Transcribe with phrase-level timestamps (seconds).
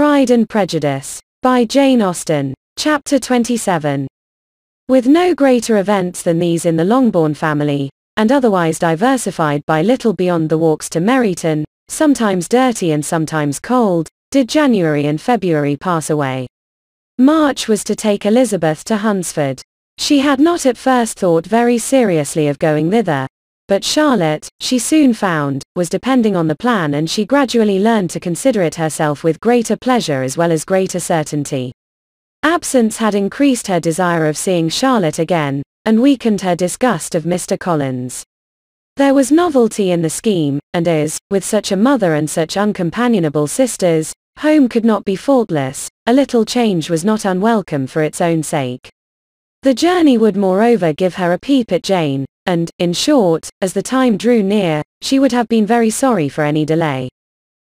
[0.00, 1.20] Pride and Prejudice.
[1.42, 2.54] By Jane Austen.
[2.78, 4.08] Chapter 27.
[4.88, 10.14] With no greater events than these in the Longbourn family, and otherwise diversified by little
[10.14, 16.08] beyond the walks to Meryton, sometimes dirty and sometimes cold, did January and February pass
[16.08, 16.46] away.
[17.18, 19.60] March was to take Elizabeth to Hunsford.
[19.98, 23.26] She had not at first thought very seriously of going thither,
[23.70, 28.18] but Charlotte, she soon found, was depending on the plan and she gradually learned to
[28.18, 31.70] consider it herself with greater pleasure as well as greater certainty.
[32.42, 37.56] Absence had increased her desire of seeing Charlotte again, and weakened her disgust of Mr.
[37.56, 38.24] Collins.
[38.96, 43.48] There was novelty in the scheme, and as, with such a mother and such uncompanionable
[43.48, 48.42] sisters, home could not be faultless, a little change was not unwelcome for its own
[48.42, 48.90] sake.
[49.62, 53.82] The journey would moreover give her a peep at Jane, and, in short, as the
[53.82, 57.08] time drew near, she would have been very sorry for any delay.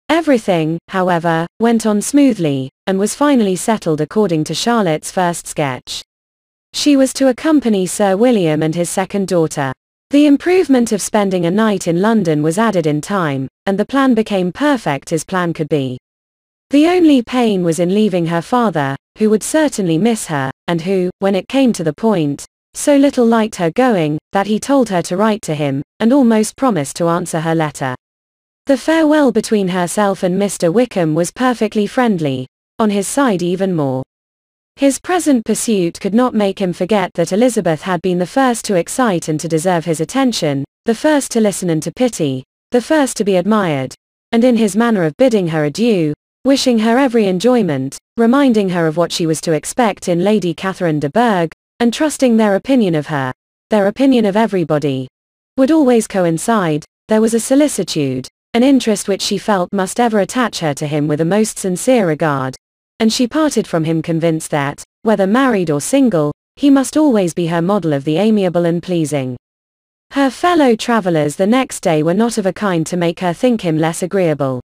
[0.09, 6.03] Everything, however, went on smoothly, and was finally settled according to Charlotte's first sketch.
[6.73, 9.71] She was to accompany Sir William and his second daughter.
[10.09, 14.15] The improvement of spending a night in London was added in time, and the plan
[14.15, 15.99] became perfect as plan could be.
[16.71, 21.11] The only pain was in leaving her father, who would certainly miss her, and who,
[21.19, 25.03] when it came to the point, so little liked her going, that he told her
[25.03, 27.95] to write to him, and almost promised to answer her letter.
[28.67, 30.73] The farewell between herself and Mr.
[30.73, 32.47] Wickham was perfectly friendly,
[32.79, 34.03] on his side even more.
[34.77, 38.77] His present pursuit could not make him forget that Elizabeth had been the first to
[38.77, 43.17] excite and to deserve his attention, the first to listen and to pity, the first
[43.19, 43.95] to be admired,
[44.33, 48.97] and in his manner of bidding her adieu, wishing her every enjoyment, reminding her of
[48.97, 53.07] what she was to expect in Lady Catherine de Bourgh, and trusting their opinion of
[53.09, 53.33] her,
[53.71, 55.09] their opinion of everybody,
[55.57, 60.61] would always coincide, there was a solicitude, an interest which she felt must ever attach
[60.61, 62.55] her to him with a most sincere regard,
[63.01, 67.47] and she parted from him convinced that, whether married or single, he must always be
[67.47, 69.37] her model of the amiable and pleasing.
[70.13, 73.63] Her fellow travellers the next day were not of a kind to make her think
[73.63, 74.61] him less agreeable.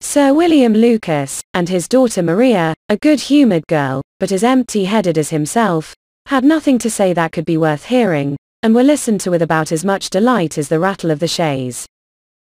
[0.00, 5.94] Sir William Lucas, and his daughter Maria, a good-humoured girl, but as empty-headed as himself,
[6.26, 9.72] had nothing to say that could be worth hearing, and were listened to with about
[9.72, 11.86] as much delight as the rattle of the chaise.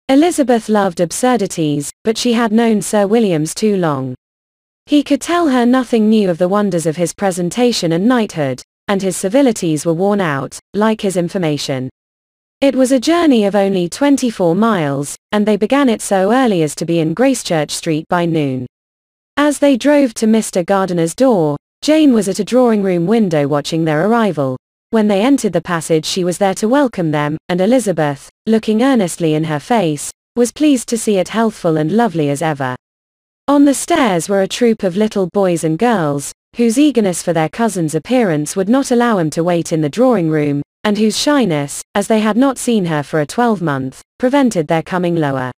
[0.09, 4.13] Elizabeth loved absurdities, but she had known Sir William's too long.
[4.85, 9.01] He could tell her nothing new of the wonders of his presentation and knighthood, and
[9.01, 11.89] his civilities were worn out, like his information.
[12.59, 16.75] It was a journey of only 24 miles, and they began it so early as
[16.75, 18.67] to be in Gracechurch Street by noon.
[19.37, 20.65] As they drove to Mr.
[20.65, 24.55] Gardiner's door, Jane was at a drawing-room window watching their arrival.
[24.91, 29.33] When they entered the passage she was there to welcome them, and Elizabeth, looking earnestly
[29.33, 32.75] in her face, was pleased to see it healthful and lovely as ever.
[33.47, 37.49] On the stairs were a troop of little boys and girls, whose eagerness for their
[37.49, 42.05] cousin's appearance would not allow him to wait in the drawing-room, and whose shyness, as
[42.05, 45.49] they had not seen her for a twelvemonth, prevented their coming lower.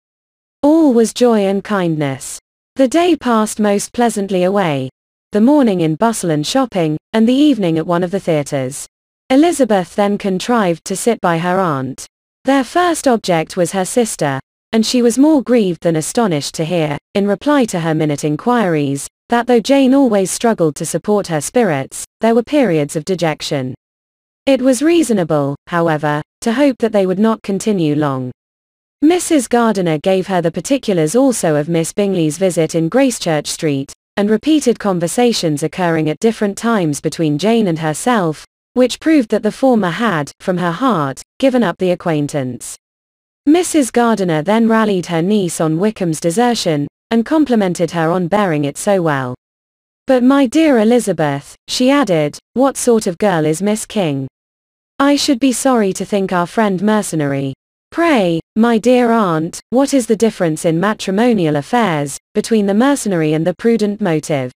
[0.62, 2.38] All was joy and kindness.
[2.76, 4.88] The day passed most pleasantly away,
[5.32, 8.86] the morning in bustle and shopping, and the evening at one of the theatres.
[9.30, 12.06] Elizabeth then contrived to sit by her aunt.
[12.44, 14.38] Their first object was her sister,
[14.72, 19.08] and she was more grieved than astonished to hear, in reply to her minute inquiries,
[19.30, 23.74] that though Jane always struggled to support her spirits, there were periods of dejection.
[24.44, 28.32] It was reasonable, however, to hope that they would not continue long.
[29.02, 29.48] Mrs.
[29.48, 34.78] Gardiner gave her the particulars also of Miss Bingley's visit in Gracechurch Street, and repeated
[34.78, 40.32] conversations occurring at different times between Jane and herself, which proved that the former had,
[40.40, 42.76] from her heart, given up the acquaintance.
[43.48, 43.92] Mrs.
[43.92, 49.02] Gardiner then rallied her niece on Wickham's desertion, and complimented her on bearing it so
[49.02, 49.34] well.
[50.06, 54.28] But my dear Elizabeth, she added, what sort of girl is Miss King?
[54.98, 57.54] I should be sorry to think our friend mercenary,
[57.92, 63.46] Pray, my dear aunt, what is the difference in matrimonial affairs, between the mercenary and
[63.46, 64.50] the prudent motive?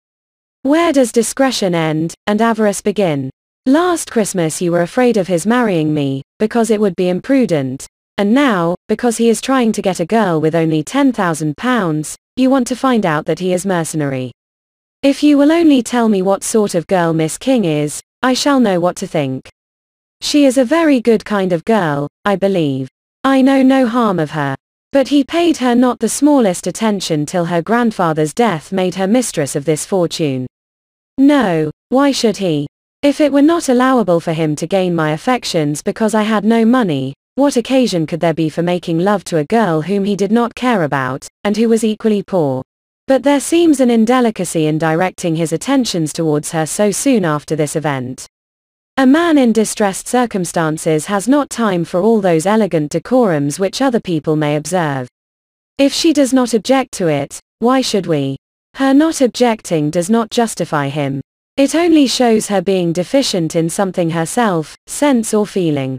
[0.65, 3.31] Where does discretion end, and avarice begin?
[3.65, 7.87] Last Christmas you were afraid of his marrying me, because it would be imprudent.
[8.19, 12.67] And now, because he is trying to get a girl with only £10,000, you want
[12.67, 14.33] to find out that he is mercenary.
[15.03, 18.61] If you will only tell me what sort of girl Miss King is, I shall
[18.61, 19.49] know what to think.
[20.21, 22.91] She is a very good kind of girl, I believe.
[23.25, 24.57] I know no harm of her.
[24.91, 29.55] But he paid her not the smallest attention till her grandfather's death made her mistress
[29.55, 30.47] of this fortune.
[31.19, 32.67] No, why should he?
[33.03, 36.65] If it were not allowable for him to gain my affections because I had no
[36.65, 40.33] money, what occasion could there be for making love to a girl whom he did
[40.33, 42.63] not care about, and who was equally poor?
[43.07, 47.77] But there seems an indelicacy in directing his attentions towards her so soon after this
[47.77, 48.27] event.
[49.03, 53.99] A man in distressed circumstances has not time for all those elegant decorums which other
[53.99, 55.09] people may observe.
[55.77, 58.37] If she does not object to it, why should we?
[58.75, 61.21] Her not objecting does not justify him.
[61.57, 65.99] It only shows her being deficient in something herself, sense or feeling.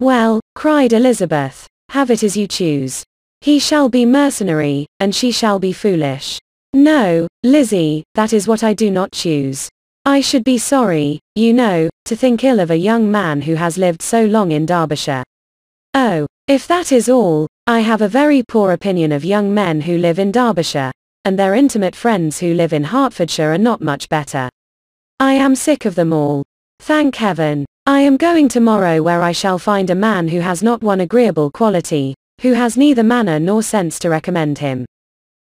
[0.00, 3.04] Well, cried Elizabeth, have it as you choose.
[3.42, 6.38] He shall be mercenary, and she shall be foolish.
[6.72, 9.68] No, Lizzie, that is what I do not choose.
[10.04, 13.78] I should be sorry, you know, to think ill of a young man who has
[13.78, 15.22] lived so long in Derbyshire.
[15.94, 19.98] Oh, if that is all, I have a very poor opinion of young men who
[19.98, 20.90] live in Derbyshire,
[21.24, 24.48] and their intimate friends who live in Hertfordshire are not much better.
[25.20, 26.42] I am sick of them all.
[26.80, 27.64] Thank heaven.
[27.86, 31.52] I am going tomorrow where I shall find a man who has not one agreeable
[31.52, 34.84] quality, who has neither manner nor sense to recommend him.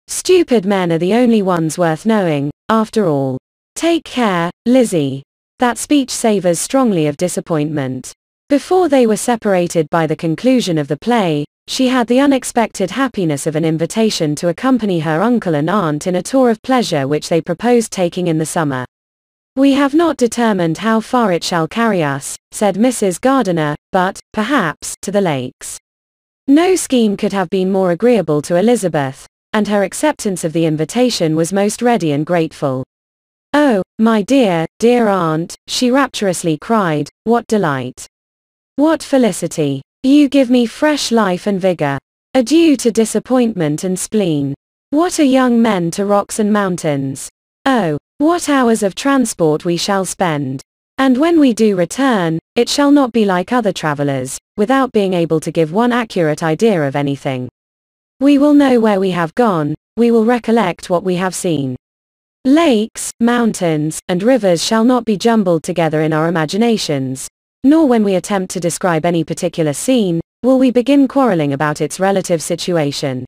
[0.09, 3.39] Stupid men are the only ones worth knowing, after all.
[3.75, 5.23] Take care, Lizzie.
[5.59, 8.13] That speech savors strongly of disappointment.
[8.49, 13.47] Before they were separated by the conclusion of the play, she had the unexpected happiness
[13.47, 17.29] of an invitation to accompany her uncle and aunt in a tour of pleasure which
[17.29, 18.85] they proposed taking in the summer.
[19.55, 23.21] We have not determined how far it shall carry us, said Mrs.
[23.21, 25.79] Gardiner, but, perhaps, to the lakes.
[26.49, 31.37] No scheme could have been more agreeable to Elizabeth, and her acceptance of the invitation
[31.37, 32.83] was most ready and grateful.
[33.55, 38.07] Oh, my dear, dear aunt, she rapturously cried, what delight!
[38.77, 39.83] What felicity!
[40.03, 41.99] You give me fresh life and vigor.
[42.35, 44.55] Adieu to disappointment and spleen.
[44.91, 47.29] What are young men to rocks and mountains?
[47.67, 50.63] Oh, what hours of transport we shall spend.
[50.97, 55.41] And when we do return, it shall not be like other travelers, without being able
[55.41, 57.49] to give one accurate idea of anything.
[58.19, 61.77] We will know where we have gone, we will recollect what we have seen.
[62.45, 67.29] Lakes, mountains, and rivers shall not be jumbled together in our imaginations,
[67.63, 72.01] nor when we attempt to describe any particular scene, will we begin quarreling about its
[72.01, 73.25] relative situation.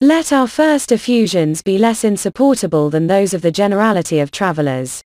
[0.00, 5.02] Let our first effusions be less insupportable than those of the generality of travelers.